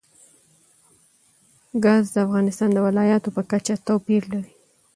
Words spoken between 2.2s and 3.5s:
افغانستان د ولایاتو په